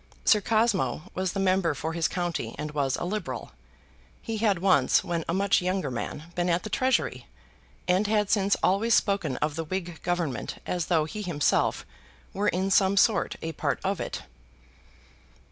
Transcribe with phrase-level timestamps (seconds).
[0.25, 3.51] Sir Cosmo was the member for his county, and was a Liberal.
[4.19, 7.27] He had once, when a much younger man, been at the Treasury,
[7.87, 11.85] and had since always spoken of the Whig Government as though he himself
[12.33, 14.23] were in some sort a part of it.